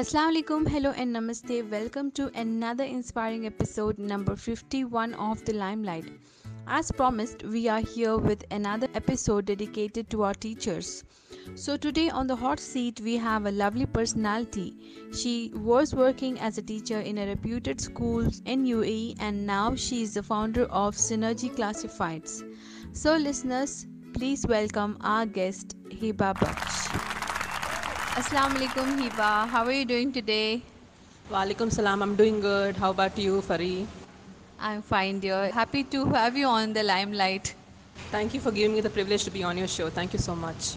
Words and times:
Assalamu 0.00 0.30
alaikum, 0.32 0.68
hello 0.68 0.90
and 0.92 1.16
namaste. 1.16 1.68
Welcome 1.70 2.12
to 2.12 2.30
another 2.42 2.84
inspiring 2.84 3.46
episode 3.46 3.98
number 3.98 4.36
51 4.36 5.14
of 5.14 5.44
The 5.44 5.54
Limelight. 5.54 6.04
As 6.68 6.92
promised, 6.92 7.42
we 7.42 7.66
are 7.66 7.80
here 7.80 8.16
with 8.16 8.44
another 8.52 8.86
episode 8.94 9.46
dedicated 9.46 10.08
to 10.10 10.22
our 10.22 10.34
teachers. 10.34 11.02
So, 11.56 11.76
today 11.76 12.08
on 12.10 12.28
the 12.28 12.36
hot 12.36 12.60
seat, 12.60 13.00
we 13.00 13.16
have 13.16 13.46
a 13.46 13.50
lovely 13.50 13.86
personality. 13.86 14.76
She 15.12 15.50
was 15.52 15.96
working 15.96 16.38
as 16.38 16.58
a 16.58 16.62
teacher 16.62 17.00
in 17.00 17.18
a 17.18 17.26
reputed 17.26 17.80
school 17.80 18.20
in 18.44 18.66
UAE 18.66 19.16
and 19.18 19.44
now 19.44 19.74
she 19.74 20.02
is 20.02 20.14
the 20.14 20.22
founder 20.22 20.66
of 20.66 20.94
Synergy 20.94 21.50
Classifieds. 21.50 22.44
So, 22.92 23.16
listeners, 23.16 23.88
please 24.12 24.46
welcome 24.46 24.96
our 25.00 25.26
guest, 25.26 25.74
Hiba 25.90 26.34
Baksh. 26.34 26.88
Assalamu 28.20 28.58
alaikum, 28.60 28.98
Hiba. 29.00 29.48
How 29.48 29.64
are 29.64 29.72
you 29.72 29.84
doing 29.84 30.12
today? 30.12 30.62
Walaikum 31.30 31.72
salam. 31.72 32.02
I'm 32.02 32.16
doing 32.16 32.40
good. 32.40 32.76
How 32.76 32.90
about 32.90 33.18
you, 33.18 33.40
Fari? 33.42 33.86
I'm 34.58 34.82
fine, 34.82 35.20
dear. 35.20 35.50
Happy 35.50 35.84
to 35.84 36.04
have 36.06 36.36
you 36.36 36.46
on 36.46 36.72
the 36.72 36.82
limelight. 36.82 37.54
Thank 38.10 38.34
you 38.34 38.40
for 38.40 38.50
giving 38.52 38.74
me 38.74 38.80
the 38.80 38.90
privilege 38.90 39.24
to 39.24 39.30
be 39.30 39.42
on 39.42 39.56
your 39.58 39.68
show. 39.68 39.88
Thank 39.90 40.12
you 40.12 40.18
so 40.18 40.34
much. 40.36 40.74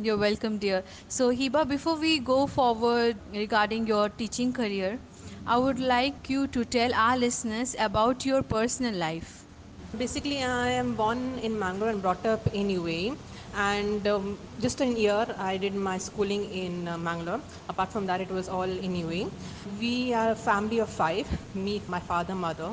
You're 0.00 0.16
welcome, 0.18 0.58
dear. 0.58 0.82
So, 1.08 1.30
Hiba, 1.30 1.68
before 1.68 1.96
we 1.96 2.18
go 2.18 2.46
forward 2.46 3.16
regarding 3.32 3.86
your 3.86 4.08
teaching 4.08 4.52
career, 4.52 4.98
I 5.46 5.58
would 5.58 5.78
like 5.78 6.28
you 6.30 6.46
to 6.48 6.64
tell 6.64 6.94
our 6.94 7.16
listeners 7.18 7.76
about 7.78 8.24
your 8.26 8.42
personal 8.42 8.94
life. 8.94 9.43
Basically, 9.98 10.42
I 10.42 10.70
am 10.70 10.94
born 10.96 11.38
in 11.38 11.56
Mangalore 11.58 11.90
and 11.90 12.02
brought 12.02 12.26
up 12.26 12.46
in 12.52 12.68
UAE. 12.68 13.16
And 13.54 14.06
um, 14.08 14.38
just 14.60 14.80
in 14.80 14.88
a 14.96 14.98
year, 14.98 15.26
I 15.38 15.56
did 15.56 15.74
my 15.74 15.98
schooling 15.98 16.44
in 16.52 16.88
uh, 16.88 16.98
Mangalore. 16.98 17.40
Apart 17.68 17.92
from 17.92 18.04
that, 18.06 18.20
it 18.20 18.28
was 18.30 18.48
all 18.48 18.62
in 18.86 18.94
UAE. 18.94 19.30
We 19.78 20.12
are 20.12 20.32
a 20.32 20.34
family 20.34 20.80
of 20.80 20.90
five 20.90 21.28
me, 21.54 21.80
my 21.86 22.00
father, 22.00 22.34
mother, 22.34 22.70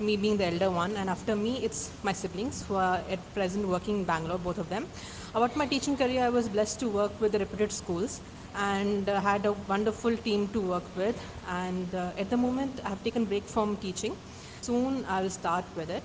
me 0.00 0.16
being 0.16 0.36
the 0.36 0.46
elder 0.46 0.70
one. 0.70 0.96
And 0.96 1.08
after 1.08 1.36
me, 1.36 1.58
it's 1.62 1.92
my 2.02 2.12
siblings 2.12 2.66
who 2.66 2.74
are 2.74 3.00
at 3.08 3.20
present 3.34 3.68
working 3.68 3.98
in 4.00 4.04
Bangalore, 4.04 4.38
both 4.38 4.58
of 4.58 4.68
them. 4.68 4.88
About 5.34 5.56
my 5.56 5.66
teaching 5.66 5.96
career, 5.96 6.24
I 6.24 6.28
was 6.30 6.48
blessed 6.48 6.80
to 6.80 6.88
work 6.88 7.20
with 7.20 7.32
the 7.32 7.38
reputed 7.38 7.70
schools 7.70 8.20
and 8.56 9.08
uh, 9.08 9.20
had 9.20 9.46
a 9.46 9.52
wonderful 9.52 10.16
team 10.16 10.48
to 10.48 10.60
work 10.60 10.96
with. 10.96 11.16
And 11.48 11.94
uh, 11.94 12.10
at 12.18 12.30
the 12.30 12.36
moment, 12.36 12.80
I 12.84 12.88
have 12.88 13.04
taken 13.04 13.26
break 13.26 13.44
from 13.44 13.76
teaching. 13.76 14.16
Soon, 14.60 15.04
I 15.04 15.22
will 15.22 15.30
start 15.30 15.64
with 15.76 15.90
it. 15.90 16.02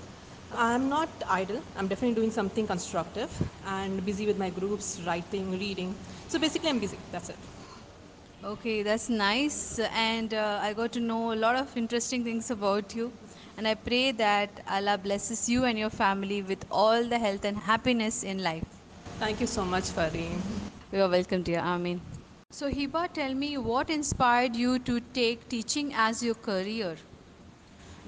I'm 0.52 0.88
not 0.88 1.08
idle. 1.28 1.62
I'm 1.76 1.88
definitely 1.88 2.14
doing 2.14 2.30
something 2.30 2.66
constructive 2.66 3.30
and 3.66 4.04
busy 4.04 4.26
with 4.26 4.38
my 4.38 4.50
groups, 4.50 5.00
writing, 5.06 5.50
reading. 5.58 5.94
So 6.28 6.38
basically, 6.38 6.68
I'm 6.70 6.78
busy. 6.80 6.98
That's 7.12 7.30
it. 7.30 7.36
Okay, 8.44 8.82
that's 8.82 9.08
nice. 9.08 9.78
And 9.92 10.34
uh, 10.34 10.58
I 10.62 10.72
got 10.74 10.92
to 10.92 11.00
know 11.00 11.32
a 11.32 11.36
lot 11.36 11.56
of 11.56 11.76
interesting 11.76 12.24
things 12.24 12.50
about 12.50 12.94
you. 12.94 13.12
And 13.56 13.68
I 13.68 13.74
pray 13.74 14.12
that 14.12 14.62
Allah 14.68 14.98
blesses 14.98 15.48
you 15.48 15.64
and 15.64 15.78
your 15.78 15.90
family 15.90 16.42
with 16.42 16.64
all 16.70 17.04
the 17.04 17.18
health 17.18 17.44
and 17.44 17.56
happiness 17.58 18.22
in 18.24 18.42
life. 18.42 18.66
Thank 19.18 19.40
you 19.40 19.46
so 19.46 19.64
much, 19.64 19.84
Fari. 19.94 20.42
You 20.92 21.02
are 21.02 21.08
welcome, 21.08 21.42
dear. 21.42 21.60
Amin. 21.60 22.00
So, 22.50 22.70
Hiba, 22.70 23.12
tell 23.12 23.34
me 23.34 23.56
what 23.58 23.90
inspired 23.90 24.56
you 24.56 24.78
to 24.80 25.00
take 25.00 25.48
teaching 25.48 25.92
as 25.94 26.22
your 26.22 26.34
career? 26.34 26.96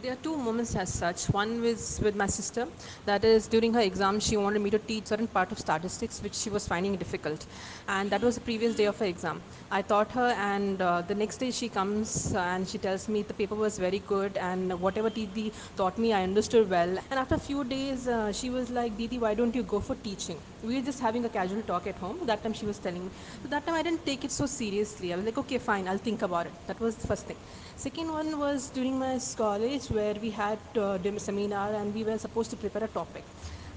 There 0.03 0.13
are 0.13 0.17
two 0.17 0.37
moments 0.37 0.75
as 0.75 0.93
such. 0.93 1.27
One 1.27 1.61
was 1.63 2.01
with 2.03 2.17
my 2.17 2.27
sister. 2.27 2.67
That 3.07 3.25
is, 3.25 3.47
during 3.47 3.73
her 3.75 3.81
exam, 3.81 4.19
she 4.19 4.37
wanted 4.37 4.61
me 4.61 4.71
to 4.71 4.79
teach 4.79 5.07
certain 5.07 5.29
part 5.29 5.53
of 5.53 5.59
statistics, 5.61 6.21
which 6.21 6.35
she 6.35 6.51
was 6.51 6.67
finding 6.67 6.97
difficult. 6.97 7.47
And 7.87 8.11
that 8.11 8.21
was 8.21 8.35
the 8.35 8.41
previous 8.41 8.75
day 8.75 8.87
of 8.87 8.99
her 8.99 9.07
exam. 9.07 9.43
I 9.71 9.83
taught 9.83 10.11
her, 10.13 10.29
and 10.37 10.83
uh, 10.83 11.03
the 11.03 11.15
next 11.15 11.39
day 11.39 11.53
she 11.53 11.69
comes 11.69 12.35
and 12.35 12.69
she 12.69 12.79
tells 12.79 13.09
me 13.09 13.23
the 13.23 13.35
paper 13.35 13.55
was 13.55 13.79
very 13.79 14.01
good, 14.01 14.37
and 14.39 14.81
whatever 14.81 15.09
Didi 15.09 15.53
taught 15.77 15.99
me, 15.99 16.13
I 16.13 16.25
understood 16.25 16.69
well. 16.69 16.99
And 17.11 17.21
after 17.21 17.37
a 17.37 17.45
few 17.51 17.63
days, 17.65 18.09
uh, 18.09 18.33
she 18.33 18.51
was 18.51 18.71
like, 18.71 18.97
Didi, 18.97 19.19
why 19.19 19.35
don't 19.35 19.55
you 19.55 19.63
go 19.63 19.81
for 19.81 19.95
teaching? 19.95 20.43
We 20.63 20.77
were 20.77 20.83
just 20.83 21.01
having 21.01 21.25
a 21.25 21.29
casual 21.29 21.63
talk 21.63 21.87
at 21.87 21.99
home. 21.99 22.19
That 22.27 22.43
time 22.43 22.53
she 22.53 22.67
was 22.67 22.79
telling 22.79 23.05
me. 23.07 23.11
So 23.43 23.49
that 23.49 23.67
time 23.67 23.75
I 23.75 23.83
didn't 23.83 24.05
take 24.07 24.25
it 24.25 24.31
so 24.31 24.47
seriously. 24.47 25.13
I 25.13 25.17
was 25.17 25.25
like, 25.25 25.39
okay, 25.39 25.59
fine, 25.59 25.89
I'll 25.89 25.99
think 25.99 26.23
about 26.23 26.47
it. 26.47 26.53
That 26.67 26.81
was 26.81 26.97
the 26.97 27.07
first 27.07 27.27
thing. 27.27 27.37
Second 27.77 28.11
one 28.13 28.39
was 28.39 28.71
during 28.71 28.99
my 28.99 29.19
college 29.37 29.87
where 29.89 30.15
we 30.15 30.31
had 30.31 30.59
uh, 30.77 30.99
a 31.05 31.21
seminar 31.21 31.75
and 31.75 31.93
we 31.95 32.05
were 32.05 32.19
supposed 32.19 32.51
to 32.51 32.57
prepare 32.57 32.85
a 32.85 32.89
topic. 32.89 33.25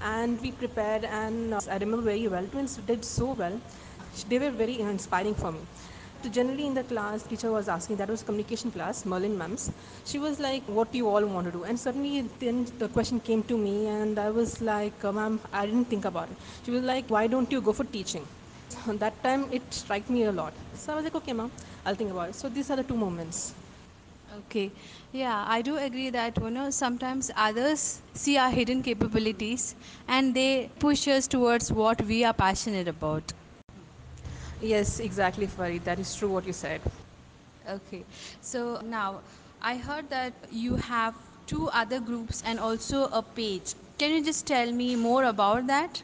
And 0.00 0.40
we 0.40 0.52
prepared, 0.52 1.04
and 1.04 1.54
uh, 1.54 1.60
I 1.70 1.78
remember 1.78 2.02
very 2.02 2.28
well. 2.28 2.46
Twins 2.46 2.76
did 2.76 3.04
so 3.04 3.32
well. 3.32 3.60
They 4.28 4.38
were 4.38 4.50
very 4.50 4.80
inspiring 4.80 5.34
for 5.34 5.52
me. 5.52 5.60
Generally 6.30 6.66
in 6.66 6.74
the 6.74 6.82
class, 6.84 7.22
teacher 7.22 7.50
was 7.52 7.68
asking, 7.68 7.96
that 7.96 8.08
was 8.08 8.22
communication 8.22 8.70
class, 8.70 9.04
Merlin 9.04 9.36
Mams. 9.36 9.70
She 10.04 10.18
was 10.18 10.38
like, 10.40 10.62
what 10.66 10.92
do 10.92 10.98
you 10.98 11.08
all 11.08 11.24
want 11.26 11.46
to 11.46 11.52
do? 11.52 11.64
And 11.64 11.78
suddenly 11.78 12.22
then 12.40 12.66
the 12.78 12.88
question 12.88 13.20
came 13.20 13.42
to 13.44 13.56
me 13.56 13.86
and 13.86 14.18
I 14.18 14.30
was 14.30 14.60
like, 14.60 15.04
uh, 15.04 15.12
ma'am, 15.12 15.40
I 15.52 15.66
didn't 15.66 15.86
think 15.86 16.04
about 16.04 16.30
it. 16.30 16.36
She 16.64 16.70
was 16.70 16.82
like, 16.82 17.08
why 17.08 17.26
don't 17.26 17.50
you 17.50 17.60
go 17.60 17.72
for 17.72 17.84
teaching? 17.84 18.26
that 18.86 19.22
time 19.22 19.48
it 19.52 19.62
struck 19.72 20.08
me 20.10 20.24
a 20.24 20.32
lot. 20.32 20.54
So 20.74 20.92
I 20.92 20.96
was 20.96 21.04
like, 21.04 21.14
okay, 21.14 21.32
ma'am, 21.32 21.50
I'll 21.84 21.94
think 21.94 22.10
about 22.10 22.30
it. 22.30 22.34
So 22.34 22.48
these 22.48 22.70
are 22.70 22.76
the 22.76 22.84
two 22.84 22.96
moments. 22.96 23.54
Okay, 24.38 24.72
yeah, 25.12 25.44
I 25.48 25.62
do 25.62 25.76
agree 25.78 26.10
that 26.10 26.36
you 26.42 26.50
know 26.50 26.70
sometimes 26.70 27.30
others 27.36 28.02
see 28.14 28.36
our 28.36 28.50
hidden 28.50 28.82
capabilities 28.82 29.74
and 30.08 30.34
they 30.34 30.70
push 30.80 31.06
us 31.08 31.26
towards 31.26 31.72
what 31.72 32.02
we 32.02 32.24
are 32.24 32.34
passionate 32.34 32.88
about. 32.88 33.32
Yes, 34.60 35.00
exactly, 35.00 35.46
Farid. 35.46 35.84
That 35.84 35.98
is 35.98 36.14
true 36.14 36.30
what 36.30 36.46
you 36.46 36.52
said. 36.52 36.80
Okay, 37.68 38.04
so 38.40 38.80
now 38.84 39.22
I 39.60 39.76
heard 39.76 40.08
that 40.10 40.34
you 40.50 40.76
have 40.76 41.14
two 41.46 41.68
other 41.68 42.00
groups 42.00 42.42
and 42.44 42.58
also 42.60 43.04
a 43.06 43.22
page. 43.22 43.74
Can 43.98 44.10
you 44.12 44.24
just 44.24 44.46
tell 44.46 44.70
me 44.72 44.94
more 44.96 45.24
about 45.24 45.66
that? 45.66 46.02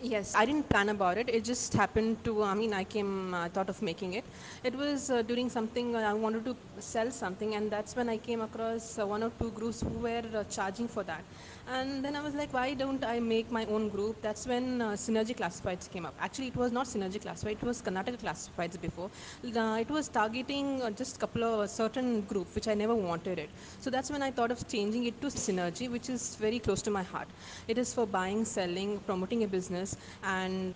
Yes, 0.00 0.34
I 0.36 0.44
didn't 0.44 0.68
plan 0.68 0.90
about 0.90 1.18
it. 1.18 1.28
It 1.28 1.44
just 1.44 1.72
happened 1.74 2.22
to, 2.24 2.42
I 2.44 2.54
mean, 2.54 2.72
I 2.72 2.84
came, 2.84 3.34
I 3.34 3.48
thought 3.48 3.68
of 3.68 3.80
making 3.82 4.12
it. 4.14 4.24
It 4.62 4.74
was 4.76 5.10
uh, 5.10 5.22
doing 5.22 5.48
something, 5.50 5.96
uh, 5.96 6.00
I 6.00 6.12
wanted 6.14 6.44
to 6.44 6.56
sell 6.78 7.10
something, 7.10 7.54
and 7.56 7.70
that's 7.70 7.96
when 7.96 8.08
I 8.08 8.16
came 8.16 8.40
across 8.40 8.98
uh, 8.98 9.06
one 9.06 9.24
or 9.24 9.30
two 9.40 9.50
groups 9.50 9.80
who 9.80 9.98
were 9.98 10.22
uh, 10.34 10.44
charging 10.44 10.86
for 10.88 11.02
that. 11.04 11.24
And 11.66 12.04
then 12.04 12.14
I 12.16 12.20
was 12.20 12.34
like, 12.34 12.52
why 12.52 12.74
don't 12.74 13.04
I 13.04 13.18
make 13.18 13.50
my 13.50 13.64
own 13.66 13.88
group? 13.88 14.22
That's 14.22 14.46
when 14.46 14.80
uh, 14.80 14.92
Synergy 14.92 15.36
Classifieds 15.36 15.90
came 15.90 16.06
up. 16.06 16.14
Actually, 16.20 16.48
it 16.48 16.56
was 16.56 16.70
not 16.70 16.86
Synergy 16.86 17.20
Classified, 17.20 17.56
it 17.60 17.66
was 17.66 17.82
Karnataka 17.82 18.18
Classifieds 18.18 18.80
before. 18.80 19.10
It 19.42 19.90
was 19.90 20.08
targeting 20.08 20.80
uh, 20.82 20.90
just 20.90 21.16
a 21.16 21.18
couple 21.18 21.42
of 21.44 21.68
certain 21.70 22.20
group, 22.22 22.54
which 22.54 22.68
I 22.68 22.74
never 22.74 22.94
wanted 22.94 23.38
it. 23.38 23.50
So 23.80 23.90
that's 23.90 24.10
when 24.10 24.22
I 24.22 24.30
thought 24.30 24.52
of 24.52 24.66
changing 24.68 25.06
it 25.06 25.20
to 25.22 25.26
Synergy, 25.26 25.90
which 25.90 26.08
is 26.08 26.36
very 26.36 26.58
close 26.60 26.82
to 26.82 26.90
my 26.90 27.02
heart. 27.02 27.28
It 27.66 27.78
is 27.78 27.92
for 27.92 28.06
buying, 28.06 28.44
selling, 28.44 28.98
promoting 29.00 29.44
a 29.44 29.46
business, 29.46 29.87
and 30.22 30.74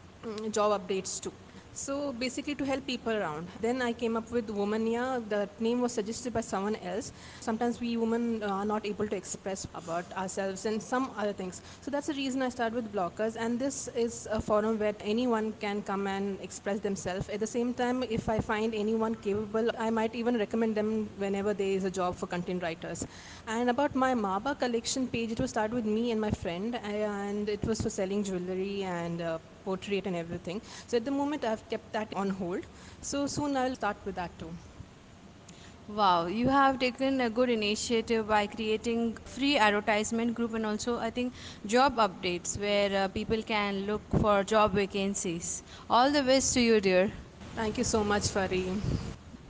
job 0.50 0.80
updates 0.80 1.20
too. 1.20 1.32
So 1.74 2.12
basically 2.12 2.54
to 2.56 2.64
help 2.64 2.86
people 2.86 3.12
around. 3.12 3.48
Then 3.60 3.80
I 3.82 3.92
came 3.92 4.16
up 4.16 4.30
with 4.30 4.46
Womania. 4.48 5.26
The 5.28 5.48
name 5.58 5.80
was 5.80 5.92
suggested 5.92 6.32
by 6.32 6.42
someone 6.42 6.76
else. 6.76 7.12
Sometimes 7.40 7.80
we 7.80 7.96
women 7.96 8.42
are 8.42 8.64
not 8.64 8.84
able 8.86 9.08
to 9.08 9.16
express 9.16 9.66
about 9.74 10.04
ourselves 10.12 10.66
and 10.66 10.82
some 10.82 11.10
other 11.16 11.32
things. 11.32 11.62
So 11.80 11.90
that's 11.90 12.08
the 12.08 12.14
reason 12.14 12.42
I 12.42 12.50
started 12.50 12.74
with 12.74 12.92
bloggers. 12.92 13.36
And 13.38 13.58
this 13.58 13.88
is 13.88 14.28
a 14.30 14.40
forum 14.40 14.78
where 14.78 14.94
anyone 15.00 15.52
can 15.60 15.82
come 15.82 16.06
and 16.06 16.38
express 16.40 16.80
themselves. 16.80 17.28
At 17.30 17.40
the 17.40 17.46
same 17.46 17.72
time, 17.72 18.02
if 18.02 18.28
I 18.28 18.38
find 18.38 18.74
anyone 18.74 19.14
capable, 19.14 19.70
I 19.78 19.88
might 19.90 20.14
even 20.14 20.36
recommend 20.38 20.74
them 20.74 21.08
whenever 21.16 21.54
there 21.54 21.72
is 21.78 21.84
a 21.84 21.90
job 21.90 22.16
for 22.16 22.26
content 22.26 22.62
writers. 22.62 23.06
And 23.46 23.70
about 23.70 23.94
my 23.94 24.14
Maba 24.14 24.58
collection 24.58 25.08
page, 25.08 25.32
it 25.32 25.40
was 25.40 25.50
started 25.50 25.74
with 25.74 25.86
me 25.86 26.10
and 26.10 26.20
my 26.20 26.30
friend, 26.30 26.76
and 26.76 27.48
it 27.48 27.64
was 27.64 27.80
for 27.80 27.90
selling 27.90 28.22
jewelry 28.24 28.82
and 28.84 29.22
uh, 29.22 29.38
portrait 29.64 30.06
and 30.06 30.16
everything. 30.16 30.60
So 30.87 30.96
at 30.98 31.04
the 31.04 31.10
moment, 31.10 31.44
I've 31.44 31.69
kept 31.69 31.92
that 31.92 32.12
on 32.14 32.31
hold. 32.31 32.66
So 33.00 33.26
soon 33.26 33.56
I'll 33.56 33.75
start 33.75 33.96
with 34.04 34.14
that 34.16 34.38
too. 34.38 34.52
Wow, 35.88 36.26
you 36.26 36.48
have 36.48 36.78
taken 36.78 37.20
a 37.20 37.28
good 37.31 37.48
initiative 37.50 38.26
by 38.28 38.46
creating 38.46 39.16
free 39.25 39.56
advertisement 39.58 40.34
group 40.34 40.54
and 40.54 40.64
also 40.66 40.98
I 40.98 41.10
think 41.10 41.34
job 41.66 41.96
updates 41.96 42.58
where 42.58 43.04
uh, 43.04 43.08
people 43.08 43.42
can 43.42 43.87
look 43.87 44.02
for 44.20 44.42
job 44.44 44.72
vacancies. 44.75 45.62
All 45.90 46.10
the 46.10 46.22
best 46.22 46.54
to 46.54 46.60
you, 46.60 46.81
dear. 46.81 47.10
Thank 47.54 47.78
you 47.78 47.84
so 47.84 48.02
much, 48.04 48.22
Fari. 48.22 48.64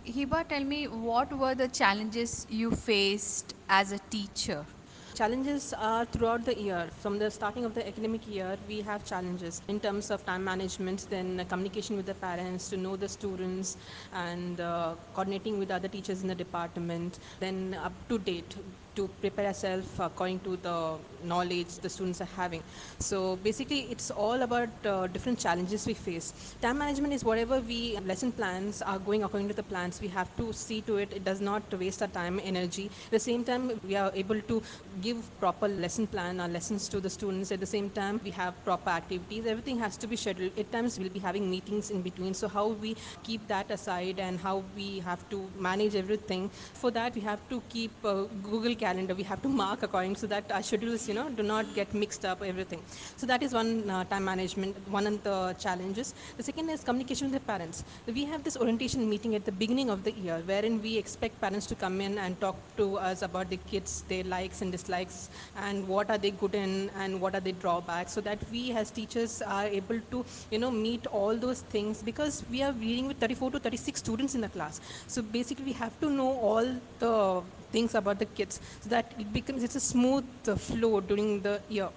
Hiba, 0.07 0.47
tell 0.49 0.65
me 0.65 0.87
what 0.89 1.33
were 1.37 1.55
the 1.55 1.69
challenges 1.69 2.47
you 2.49 2.71
faced 2.71 3.55
as 3.69 3.93
a 3.93 3.99
teacher? 4.11 4.67
Challenges 5.15 5.75
are 5.75 6.07
throughout 6.07 6.47
the 6.47 6.59
year. 6.59 6.89
From 6.97 7.19
the 7.19 7.31
starting 7.31 7.67
of 7.67 7.75
the 7.75 7.87
academic 7.87 8.27
year, 8.27 8.57
we 8.67 8.81
have 8.81 9.05
challenges 9.05 9.61
in 9.69 9.79
terms 9.79 10.11
of 10.11 10.25
time 10.25 10.43
management, 10.43 11.07
then 11.11 11.45
communication 11.51 11.97
with 11.97 12.07
the 12.07 12.15
parents, 12.15 12.71
to 12.71 12.79
know 12.79 12.97
the 12.97 13.09
students, 13.09 13.77
and 14.15 14.59
uh, 14.61 14.95
coordinating 15.13 15.59
with 15.59 15.71
other 15.71 15.89
teachers 15.89 16.23
in 16.23 16.29
the 16.29 16.35
department, 16.35 17.19
then 17.41 17.75
up 17.75 17.93
to 18.09 18.19
date 18.19 18.57
to 18.95 19.09
prepare 19.21 19.47
ourselves 19.47 19.89
according 19.99 20.41
to 20.41 20.57
the 20.57 20.97
knowledge 21.25 21.79
the 21.79 21.89
students 21.89 22.21
are 22.21 22.29
having. 22.37 22.63
So 22.99 23.37
basically, 23.37 23.81
it's 23.91 24.11
all 24.11 24.43
about 24.43 24.69
uh, 24.85 25.07
different 25.07 25.39
challenges 25.39 25.87
we 25.87 25.95
face. 25.95 26.55
Time 26.61 26.79
management 26.79 27.13
is 27.13 27.25
whatever 27.25 27.61
we 27.61 27.99
lesson 28.07 28.33
plans 28.33 28.83
are 28.83 28.99
going 28.99 29.23
according 29.25 29.49
to 29.49 29.55
the 29.55 29.63
plans. 29.63 30.01
We 30.01 30.09
have 30.09 30.35
to 30.37 30.53
see 30.53 30.81
to 30.83 30.97
it 30.97 31.13
it 31.13 31.25
does 31.25 31.41
not 31.41 31.63
waste 31.79 32.03
our 32.03 32.09
time, 32.09 32.41
energy. 32.45 32.87
At 33.07 33.11
the 33.13 33.19
same 33.21 33.45
time, 33.45 33.81
we 33.87 33.97
are 33.97 34.11
able 34.15 34.41
to 34.41 34.63
give 35.01 35.19
proper 35.41 35.69
lesson 35.69 36.07
plan 36.07 36.41
or 36.41 36.49
lessons 36.49 36.89
to 36.89 37.01
the 37.01 37.11
students. 37.11 37.53
At 37.53 37.61
the 37.61 37.67
same 37.67 37.91
time, 37.91 38.21
we 38.25 38.31
have 38.31 38.55
proper 38.65 38.91
activities. 38.91 39.47
Everything 39.47 39.79
has 39.79 39.97
to 39.99 40.07
be 40.07 40.17
scheduled. 40.17 40.59
At 40.59 40.71
times, 40.73 40.99
we'll 40.99 41.11
be 41.11 41.19
having 41.19 41.51
meetings 41.51 41.91
in 41.91 42.03
between. 42.03 42.35
So 42.35 42.49
how 42.49 42.69
we 42.69 42.97
keep 43.23 43.47
that 43.49 43.71
aside 43.71 44.19
and 44.19 44.39
how 44.39 44.63
we 44.77 45.01
have 45.01 45.29
to 45.31 45.49
manage 45.59 45.95
everything. 45.95 46.49
For 46.75 46.91
that, 46.91 47.15
we 47.15 47.21
have 47.23 47.41
to 47.49 47.63
keep 47.69 47.91
uh, 48.05 48.25
Google 48.43 48.75
Calendar. 48.83 49.15
We 49.15 49.23
have 49.31 49.41
to 49.43 49.49
mark 49.49 49.83
according 49.87 50.17
so 50.17 50.27
that 50.33 50.51
our 50.51 50.63
schedules, 50.63 51.07
you 51.09 51.15
know, 51.15 51.29
do 51.41 51.43
not 51.43 51.67
get 51.79 51.95
mixed 52.03 52.25
up. 52.31 52.43
Everything. 52.53 52.81
So 53.17 53.27
that 53.31 53.43
is 53.47 53.53
one 53.59 53.71
uh, 53.89 54.05
time 54.13 54.25
management. 54.25 54.77
One 54.99 55.07
of 55.11 55.23
the 55.29 55.37
challenges. 55.65 56.15
The 56.37 56.43
second 56.49 56.71
is 56.75 56.83
communication 56.89 57.31
with 57.31 57.37
the 57.41 57.47
parents. 57.53 57.85
We 58.19 58.25
have 58.33 58.43
this 58.43 58.57
orientation 58.57 59.09
meeting 59.09 59.35
at 59.41 59.45
the 59.45 59.53
beginning 59.63 59.91
of 59.91 60.03
the 60.07 60.13
year, 60.25 60.39
wherein 60.51 60.81
we 60.87 60.97
expect 61.03 61.41
parents 61.41 61.67
to 61.73 61.77
come 61.85 62.01
in 62.07 62.19
and 62.19 62.41
talk 62.41 62.57
to 62.81 62.87
us 63.11 63.23
about 63.23 63.51
the 63.55 63.59
kids, 63.73 64.05
their 64.09 64.25
likes 64.25 64.63
and 64.63 64.73
dislikes, 64.73 65.31
and 65.69 65.87
what 65.87 66.11
are 66.11 66.19
they 66.19 66.33
good 66.43 66.55
in, 66.55 66.91
and 67.05 67.21
what 67.21 67.35
are 67.35 67.45
their 67.49 67.59
drawbacks, 67.65 68.13
so 68.13 68.21
that 68.29 68.39
we 68.51 68.63
as 68.83 68.91
teachers 68.91 69.41
are 69.43 69.67
able 69.67 70.01
to, 70.11 70.25
you 70.51 70.59
know, 70.59 70.71
meet 70.71 71.07
all 71.07 71.37
those 71.47 71.61
things 71.77 72.03
because 72.03 72.45
we 72.51 72.63
are 72.63 72.73
dealing 72.73 73.07
with 73.07 73.19
34 73.19 73.53
to 73.53 73.61
36 73.61 73.99
students 74.07 74.35
in 74.35 74.41
the 74.41 74.49
class. 74.49 74.81
So 75.07 75.23
basically, 75.23 75.67
we 75.67 75.73
have 75.85 75.99
to 76.01 76.11
know 76.11 76.31
all 76.51 76.67
the 76.99 77.43
things 77.73 77.95
about 77.95 78.19
the 78.19 78.27
kids 78.39 78.61
so 78.81 78.89
that 78.91 79.15
it 79.19 79.33
becomes 79.33 79.65
it's 79.65 79.77
a 79.83 79.87
smooth 79.93 80.25
flow 80.69 81.01
during 81.01 81.41
the 81.49 81.61
year 81.69 81.91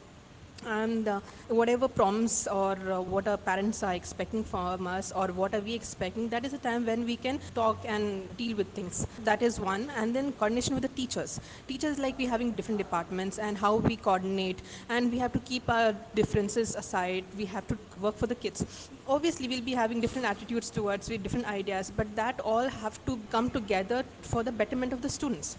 and 0.65 1.07
uh, 1.07 1.19
whatever 1.47 1.87
prompts 1.87 2.47
or 2.47 2.73
uh, 2.91 3.01
what 3.01 3.27
our 3.27 3.37
parents 3.37 3.83
are 3.83 3.93
expecting 3.93 4.43
from 4.43 4.87
us 4.87 5.11
or 5.11 5.27
what 5.27 5.53
are 5.53 5.59
we 5.61 5.73
expecting 5.73 6.29
that 6.29 6.45
is 6.45 6.53
a 6.53 6.57
time 6.57 6.85
when 6.85 7.05
we 7.05 7.15
can 7.15 7.39
talk 7.53 7.77
and 7.85 8.35
deal 8.37 8.55
with 8.57 8.67
things. 8.73 9.07
That 9.23 9.41
is 9.41 9.59
one. 9.59 9.89
And 9.97 10.15
then 10.15 10.31
coordination 10.33 10.73
with 10.73 10.83
the 10.83 10.89
teachers. 10.89 11.39
Teachers 11.67 11.99
like 11.99 12.17
we 12.17 12.25
having 12.25 12.51
different 12.51 12.77
departments 12.77 13.39
and 13.39 13.57
how 13.57 13.75
we 13.75 13.95
coordinate. 13.95 14.61
And 14.89 15.11
we 15.11 15.17
have 15.19 15.33
to 15.33 15.39
keep 15.39 15.69
our 15.69 15.95
differences 16.13 16.75
aside. 16.75 17.25
We 17.37 17.45
have 17.45 17.67
to 17.67 17.77
work 17.99 18.17
for 18.17 18.27
the 18.27 18.35
kids. 18.35 18.89
Obviously 19.07 19.47
we'll 19.47 19.61
be 19.61 19.73
having 19.73 20.01
different 20.01 20.27
attitudes 20.27 20.69
towards 20.69 21.09
with 21.09 21.23
different 21.23 21.47
ideas 21.47 21.91
but 21.95 22.15
that 22.15 22.39
all 22.41 22.67
have 22.67 23.03
to 23.05 23.19
come 23.29 23.49
together 23.49 24.03
for 24.21 24.43
the 24.43 24.51
betterment 24.51 24.93
of 24.93 25.01
the 25.01 25.09
students 25.09 25.57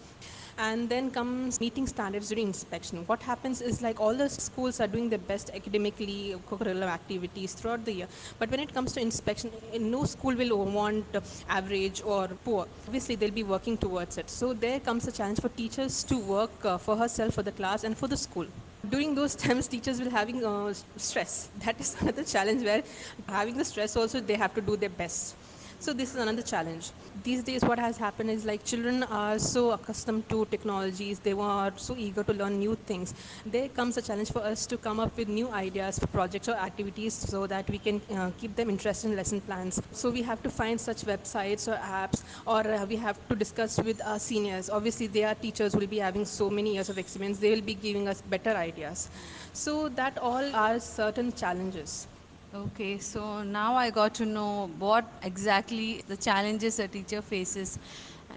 and 0.59 0.89
then 0.89 1.11
comes 1.11 1.61
meeting 1.61 1.87
standards 1.87 2.29
during 2.29 2.47
inspection. 2.49 3.05
What 3.07 3.23
happens 3.23 3.61
is 3.61 3.83
like 3.83 4.01
all 4.01 4.15
the 4.15 4.29
schools 4.29 4.81
are 4.81 4.87
doing 4.87 5.09
their 5.11 5.19
best 5.19 5.51
academically, 5.55 6.35
curriculum 6.49 6.89
activities 6.89 7.55
throughout 7.55 7.85
the 7.85 7.93
year. 7.93 8.09
But 8.39 8.51
when 8.51 8.61
it 8.61 8.73
comes 8.73 8.93
to 8.95 9.01
inspection, 9.01 9.53
no 9.79 10.05
school 10.05 10.35
will 10.35 10.65
want 10.65 11.05
average 11.49 12.03
or 12.03 12.29
poor. 12.45 12.67
Obviously, 12.87 13.17
they'll 13.17 13.31
be 13.31 13.43
working 13.43 13.77
towards 13.77 14.19
it. 14.19 14.31
So 14.31 14.53
there 14.55 14.81
comes 14.81 15.07
a 15.07 15.13
challenge 15.13 15.41
for 15.41 15.49
teachers 15.51 16.03
to 16.05 16.19
work 16.19 16.65
uh, 16.65 16.79
for 16.79 16.97
herself, 16.97 17.35
for 17.35 17.43
the 17.43 17.53
class, 17.53 17.85
and 17.85 17.97
for 17.97 18.09
the 18.09 18.17
school 18.17 18.47
during 18.91 19.15
those 19.15 19.35
times 19.45 19.67
teachers 19.67 20.01
will 20.01 20.11
having 20.11 20.45
uh, 20.45 20.73
stress 20.97 21.51
that 21.65 21.81
is 21.81 21.97
another 22.01 22.23
challenge 22.25 22.63
where 22.63 22.83
having 23.29 23.57
the 23.57 23.65
stress 23.65 23.97
also 23.97 24.21
they 24.21 24.35
have 24.35 24.55
to 24.55 24.61
do 24.61 24.77
their 24.77 24.91
best 24.91 25.35
so 25.79 25.93
this 25.93 26.15
is 26.15 26.17
another 26.21 26.43
challenge. 26.43 26.91
These 27.23 27.43
days 27.45 27.63
what 27.63 27.79
has 27.79 27.97
happened 27.97 28.31
is 28.31 28.45
like 28.45 28.65
children 28.65 29.03
are 29.05 29.39
so 29.39 29.73
accustomed 29.73 30.29
to 30.31 30.47
technologies 30.47 31.19
they 31.19 31.33
are 31.33 31.73
so 31.77 31.95
eager 31.97 32.25
to 32.25 32.33
learn 32.33 32.59
new 32.59 32.77
things. 32.87 33.15
There 33.45 33.69
comes 33.69 33.97
a 33.97 34.03
challenge 34.03 34.33
for 34.33 34.43
us 34.43 34.67
to 34.67 34.79
come 34.79 35.01
up 35.01 35.17
with 35.17 35.29
new 35.29 35.51
ideas 35.51 35.99
for 35.99 36.07
projects 36.07 36.49
or 36.49 36.55
activities 36.55 37.15
so 37.15 37.47
that 37.47 37.69
we 37.71 37.79
can 37.79 38.01
uh, 38.15 38.31
keep 38.39 38.57
them 38.57 38.71
interested 38.71 39.11
in 39.11 39.17
lesson 39.17 39.41
plans. 39.41 39.81
So 39.93 40.11
we 40.11 40.23
have 40.23 40.43
to 40.43 40.51
find 40.51 40.81
such 40.81 41.03
websites 41.03 41.69
or 41.69 41.77
apps 41.77 42.23
or 42.47 42.67
uh, 42.67 42.87
we 42.87 42.97
have 42.97 43.19
to 43.29 43.37
discuss 43.37 43.79
with 43.79 44.01
our 44.05 44.19
seniors. 44.19 44.71
Obviously 44.71 45.07
they 45.07 45.25
are 45.25 45.35
teachers 45.35 45.77
will 45.77 45.87
be 45.87 45.99
having 45.99 46.25
so 46.25 46.51
many 46.51 46.75
years 46.75 46.89
of 46.89 46.99
experience 46.99 47.39
they 47.39 47.51
will 47.55 47.67
be 47.73 47.75
giving 47.75 48.09
us 48.09 48.23
better 48.23 48.51
ideas. 48.51 49.11
So 49.53 49.89
that 49.91 50.19
all 50.19 50.55
are 50.55 50.81
certain 50.81 51.33
challenges 51.33 52.07
Okay, 52.55 52.99
so 52.99 53.43
now 53.43 53.75
I 53.75 53.91
got 53.91 54.15
to 54.15 54.25
know 54.27 54.69
what 54.79 55.05
exactly 55.23 56.03
the 56.09 56.17
challenges 56.17 56.79
a 56.79 56.89
teacher 56.89 57.21
faces. 57.21 57.79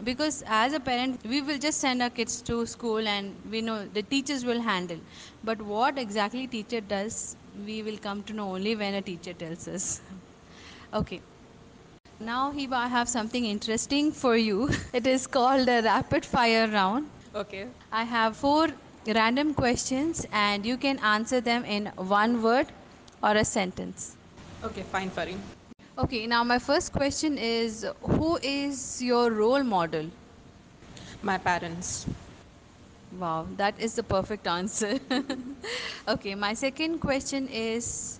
Because 0.04 0.44
as 0.48 0.74
a 0.74 0.80
parent, 0.80 1.22
we 1.28 1.42
will 1.42 1.58
just 1.58 1.80
send 1.80 2.02
our 2.02 2.10
kids 2.10 2.42
to 2.44 2.66
school 2.66 3.08
and 3.08 3.36
we 3.50 3.62
know 3.62 3.86
the 3.86 4.04
teachers 4.04 4.44
will 4.46 4.62
handle. 4.62 5.00
But 5.44 5.62
what 5.62 5.98
exactly 5.98 6.48
teacher 6.48 6.82
does, 6.82 7.36
we 7.66 7.82
will 7.82 7.98
come 7.98 8.24
to 8.24 8.34
know 8.34 8.56
only 8.56 8.76
when 8.76 8.96
a 8.96 9.02
teacher 9.02 9.34
tells 9.34 9.68
us. 9.68 10.02
Okay. 10.94 11.22
Now, 12.20 12.52
Hiba, 12.52 12.74
I 12.74 12.88
have 12.88 13.08
something 13.08 13.46
interesting 13.46 14.12
for 14.12 14.36
you. 14.36 14.70
It 14.94 15.08
is 15.08 15.28
called 15.28 15.70
a 15.70 15.82
rapid 15.82 16.26
fire 16.26 16.68
round. 16.68 17.08
okay 17.34 17.68
I 17.92 18.04
have 18.04 18.36
four 18.38 18.68
random 19.08 19.54
questions 19.54 20.26
and 20.32 20.66
you 20.66 20.78
can 20.78 21.00
answer 21.00 21.40
them 21.42 21.64
in 21.66 21.88
one 21.96 22.42
word 22.44 22.68
or 23.22 23.36
a 23.36 23.46
sentence. 23.46 24.18
okay 24.64 24.84
fine 24.84 25.12
Fari. 25.12 25.38
Okay, 25.98 26.26
now 26.28 26.44
my 26.44 26.60
first 26.60 26.92
question 26.94 27.38
is 27.38 27.86
Who 28.02 28.38
is 28.42 29.02
your 29.02 29.32
role 29.32 29.64
model? 29.64 30.12
my 31.22 31.38
parents 31.38 32.08
Wow, 33.12 33.48
that 33.58 33.80
is 33.80 33.96
the 33.96 34.04
perfect 34.04 34.48
answer. 34.48 35.00
okay, 36.08 36.36
my 36.36 36.54
second 36.54 37.00
question 37.00 37.48
is 37.48 38.20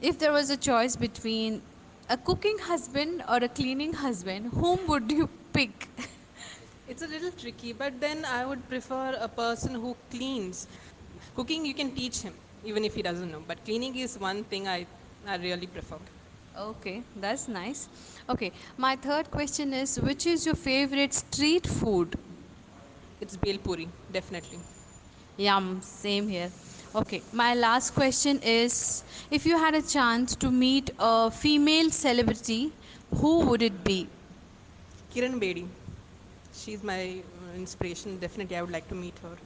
If 0.00 0.18
there 0.18 0.32
was 0.32 0.50
a 0.50 0.56
choice 0.56 0.96
between 0.96 1.62
a 2.08 2.16
cooking 2.16 2.56
husband 2.58 3.22
or 3.28 3.36
a 3.36 3.48
cleaning 3.48 3.92
husband, 3.94 4.48
whom 4.52 4.86
would 4.88 5.10
you 5.10 5.28
pick? 5.52 5.88
It's 6.86 7.02
a 7.02 7.06
little 7.06 7.30
tricky, 7.32 7.72
but 7.72 8.00
then 8.00 8.24
I 8.24 8.44
would 8.44 8.68
prefer 8.68 9.14
a 9.18 9.28
person 9.28 9.74
who 9.74 9.96
cleans. 10.10 10.66
Cooking, 11.34 11.64
you 11.64 11.74
can 11.74 11.94
teach 11.94 12.20
him, 12.22 12.34
even 12.64 12.84
if 12.84 12.94
he 12.94 13.02
doesn't 13.02 13.30
know. 13.30 13.42
But 13.46 13.64
cleaning 13.64 13.96
is 13.96 14.18
one 14.18 14.44
thing 14.44 14.68
I, 14.68 14.86
I 15.26 15.36
really 15.36 15.66
prefer. 15.66 15.98
okay, 16.56 17.02
that's 17.16 17.48
nice. 17.48 17.88
Okay, 18.28 18.52
my 18.76 18.96
third 18.96 19.30
question 19.30 19.72
is 19.72 20.00
Which 20.00 20.26
is 20.26 20.46
your 20.46 20.54
favorite 20.54 21.12
street 21.14 21.66
food? 21.66 22.16
It's 23.20 23.36
Bel 23.36 23.58
Puri, 23.58 23.88
definitely. 24.10 24.60
Yum, 25.36 25.80
same 25.82 26.28
here. 26.28 26.52
Okay, 26.94 27.22
my 27.32 27.54
last 27.54 27.90
question 27.92 28.38
is 28.42 29.04
if 29.30 29.46
you 29.46 29.58
had 29.58 29.74
a 29.74 29.82
chance 29.82 30.34
to 30.36 30.50
meet 30.50 30.90
a 30.98 31.30
female 31.30 31.90
celebrity, 31.90 32.72
who 33.14 33.40
would 33.46 33.62
it 33.62 33.84
be? 33.84 34.08
Kiran 35.10 35.38
Bedi, 35.40 35.68
she's 36.52 36.82
my 36.82 37.22
uh, 37.40 37.52
inspiration. 37.54 38.18
Definitely, 38.18 38.56
I 38.56 38.62
would 38.62 38.70
like 38.70 38.88
to 38.88 38.94
meet 38.94 39.18
her. 39.20 39.36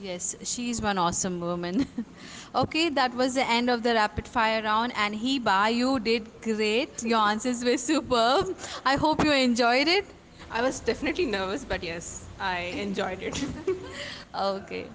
Yes, 0.00 0.34
she's 0.42 0.80
one 0.80 0.98
awesome 0.98 1.40
woman. 1.40 1.86
okay, 2.54 2.88
that 2.90 3.14
was 3.14 3.34
the 3.34 3.46
end 3.48 3.70
of 3.70 3.82
the 3.82 3.94
rapid 3.94 4.26
fire 4.26 4.62
round, 4.62 4.92
and 4.96 5.14
Hiba, 5.14 5.74
you 5.74 6.00
did 6.00 6.28
great. 6.42 7.02
Your 7.02 7.20
answers 7.20 7.64
were 7.64 7.76
superb. 7.76 8.56
I 8.84 8.96
hope 8.96 9.22
you 9.24 9.32
enjoyed 9.32 9.88
it. 9.88 10.06
I 10.50 10.62
was 10.62 10.80
definitely 10.80 11.26
nervous, 11.26 11.64
but 11.64 11.82
yes, 11.84 12.26
I 12.40 12.58
enjoyed 12.86 13.22
it. 13.22 13.44
Okay. 14.34 14.86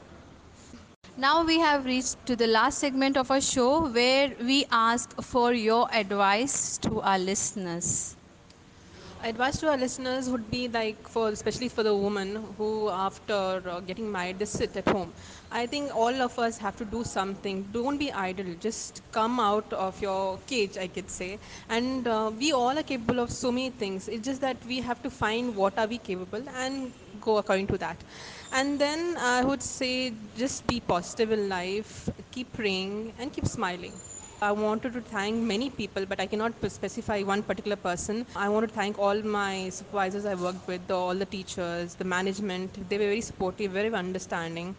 Now 1.18 1.44
we 1.46 1.60
have 1.60 1.86
reached 1.86 2.26
to 2.28 2.36
the 2.36 2.48
last 2.48 2.80
segment 2.80 3.18
of 3.18 3.32
our 3.32 3.42
show 3.42 3.90
where 3.90 4.36
we 4.42 4.66
ask 4.72 5.22
for 5.22 5.54
your 5.54 5.88
advice 5.94 6.78
to 6.80 7.02
our 7.02 7.20
listeners. 7.20 8.17
Advice 9.24 9.58
to 9.60 9.68
our 9.68 9.78
listeners 9.78 10.30
would 10.30 10.50
be 10.50 10.68
like 10.68 11.08
for 11.08 11.30
especially 11.30 11.68
for 11.70 11.84
the 11.84 11.94
woman 11.96 12.36
who 12.58 12.90
after 12.90 13.62
uh, 13.68 13.80
getting 13.82 14.12
married 14.12 14.40
they 14.40 14.46
sit 14.46 14.76
at 14.78 14.88
home. 14.88 15.14
I 15.52 15.66
think 15.68 15.96
all 15.96 16.22
of 16.28 16.38
us 16.40 16.58
have 16.60 16.76
to 16.78 16.86
do 16.86 17.04
something. 17.04 17.72
Don't 17.72 17.98
be 17.98 18.12
idle. 18.12 18.54
Just 18.56 19.02
come 19.12 19.40
out 19.40 19.72
of 19.74 20.02
your 20.02 20.40
cage 20.52 20.78
i 20.78 20.88
could 20.88 21.10
say. 21.10 21.40
And 21.70 22.08
uh, 22.08 22.32
we 22.38 22.52
all 22.54 22.78
are 22.78 22.84
capable 22.84 23.20
of 23.20 23.32
so 23.32 23.52
many 23.52 23.70
things. 23.72 24.08
It's 24.08 24.26
just 24.26 24.42
that 24.42 24.64
we 24.66 24.80
have 24.82 25.02
to 25.04 25.10
find 25.10 25.56
what 25.56 25.78
are 25.80 25.88
we 25.88 25.98
capable 25.98 26.48
and 26.50 26.94
go 27.20 27.38
according 27.38 27.68
to 27.68 27.78
that. 27.80 28.04
And 28.52 28.80
then 28.80 29.18
i 29.18 29.44
would 29.44 29.62
say 29.64 29.94
just 30.44 30.68
be 30.68 30.80
positive 30.80 31.32
in 31.32 31.48
life 31.50 32.10
keep 32.32 32.52
praying 32.54 33.14
and 33.18 33.32
keep 33.34 33.46
smiling 33.48 34.02
I 34.40 34.52
wanted 34.52 34.94
to 34.94 35.02
thank 35.02 35.36
many 35.36 35.70
people, 35.72 36.06
but 36.06 36.20
I 36.20 36.28
cannot 36.28 36.54
specify 36.72 37.24
one 37.24 37.42
particular 37.42 37.76
person. 37.76 38.26
I 38.36 38.50
want 38.50 38.68
to 38.68 38.74
thank 38.74 39.00
all 39.00 39.20
my 39.24 39.70
supervisors 39.70 40.26
I 40.26 40.36
worked 40.36 40.68
with, 40.68 40.92
all 40.92 41.16
the 41.16 41.26
teachers, 41.26 41.96
the 41.96 42.04
management. 42.06 42.88
They 42.88 42.98
were 43.00 43.06
very 43.06 43.22
supportive, 43.22 43.72
very 43.72 43.92
understanding. 43.92 44.76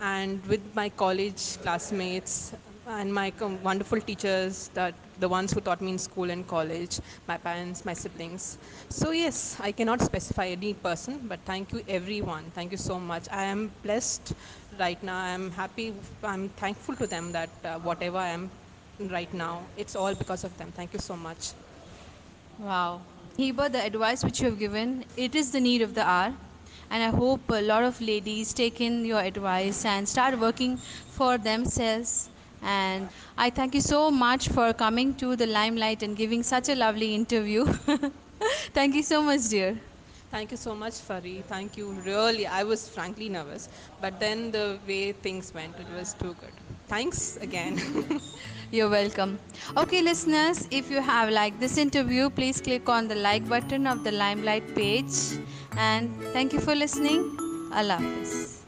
And 0.00 0.44
with 0.46 0.62
my 0.74 0.88
college 0.88 1.58
classmates, 1.62 2.54
and 2.86 3.12
my 3.14 3.32
wonderful 3.62 4.00
teachers 4.00 4.68
that 4.74 4.94
the 5.20 5.28
ones 5.28 5.52
who 5.52 5.60
taught 5.60 5.80
me 5.80 5.92
in 5.92 5.98
school 5.98 6.30
and 6.30 6.48
college 6.48 6.98
my 7.28 7.36
parents 7.36 7.84
my 7.84 7.94
siblings 7.94 8.58
so 8.88 9.12
yes 9.12 9.56
i 9.60 9.70
cannot 9.70 10.00
specify 10.00 10.46
any 10.48 10.74
person 10.74 11.20
but 11.28 11.38
thank 11.44 11.72
you 11.72 11.80
everyone 11.86 12.42
thank 12.56 12.72
you 12.72 12.76
so 12.76 12.98
much 12.98 13.28
i 13.30 13.44
am 13.44 13.70
blessed 13.84 14.32
right 14.80 15.00
now 15.04 15.16
i 15.16 15.28
am 15.28 15.48
happy 15.52 15.94
i'm 16.24 16.48
thankful 16.48 16.96
to 16.96 17.06
them 17.06 17.30
that 17.30 17.50
uh, 17.64 17.78
whatever 17.78 18.18
i 18.18 18.28
am 18.28 18.50
right 18.98 19.32
now 19.32 19.68
it's 19.76 19.96
all 19.96 20.14
because 20.14 20.44
of 20.44 20.56
them 20.56 20.72
thank 20.72 20.92
you 20.92 20.98
so 20.98 21.16
much 21.16 21.54
Wow. 22.58 23.02
Hiba, 23.38 23.70
the 23.72 23.82
advice 23.82 24.22
which 24.24 24.40
you 24.40 24.46
have 24.50 24.58
given, 24.58 25.04
it 25.16 25.34
is 25.34 25.50
the 25.52 25.60
need 25.60 25.82
of 25.82 25.94
the 25.94 26.06
hour. 26.06 26.34
And 26.90 27.02
I 27.02 27.08
hope 27.08 27.50
a 27.50 27.62
lot 27.62 27.84
of 27.84 28.00
ladies 28.00 28.52
take 28.52 28.80
in 28.80 29.04
your 29.04 29.20
advice 29.20 29.84
and 29.84 30.08
start 30.08 30.38
working 30.38 30.76
for 30.78 31.38
themselves. 31.38 32.30
And 32.60 33.08
I 33.36 33.50
thank 33.50 33.74
you 33.74 33.80
so 33.80 34.10
much 34.10 34.48
for 34.48 34.72
coming 34.74 35.14
to 35.16 35.34
the 35.36 35.46
limelight 35.46 36.02
and 36.02 36.16
giving 36.16 36.42
such 36.42 36.68
a 36.68 36.74
lovely 36.74 37.14
interview. 37.14 37.64
thank 38.74 38.94
you 38.94 39.02
so 39.02 39.22
much, 39.22 39.48
dear. 39.48 39.80
Thank 40.32 40.50
you 40.50 40.56
so 40.56 40.74
much, 40.74 40.94
Fari. 40.94 41.44
Thank 41.44 41.76
you. 41.76 41.90
Really, 42.06 42.46
I 42.46 42.62
was 42.64 42.88
frankly 42.88 43.28
nervous, 43.28 43.68
but 44.00 44.18
then 44.18 44.50
the 44.50 44.78
way 44.88 45.12
things 45.12 45.52
went, 45.52 45.78
it 45.78 45.90
was 45.96 46.14
too 46.14 46.34
good. 46.40 46.54
Thanks 46.88 47.36
again. 47.36 47.78
You're 48.70 48.88
welcome. 48.88 49.38
Okay, 49.76 50.00
listeners, 50.00 50.66
if 50.70 50.90
you 50.90 51.02
have 51.02 51.28
liked 51.28 51.60
this 51.60 51.76
interview, 51.76 52.30
please 52.30 52.62
click 52.62 52.88
on 52.88 53.08
the 53.08 53.14
like 53.16 53.46
button 53.46 53.86
of 53.86 54.04
the 54.04 54.12
Limelight 54.12 54.74
page. 54.74 55.12
And 55.76 56.10
thank 56.32 56.54
you 56.54 56.60
for 56.60 56.74
listening. 56.74 57.22
Allah 57.70 57.98
Hafiz. 57.98 58.61